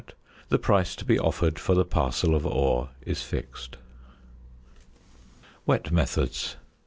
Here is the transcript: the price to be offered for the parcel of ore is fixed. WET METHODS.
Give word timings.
the 0.49 0.57
price 0.57 0.95
to 0.95 1.05
be 1.05 1.19
offered 1.19 1.59
for 1.59 1.75
the 1.75 1.85
parcel 1.85 2.33
of 2.33 2.43
ore 2.43 2.89
is 3.05 3.21
fixed. 3.21 3.77
WET 5.67 5.91
METHODS. 5.91 6.55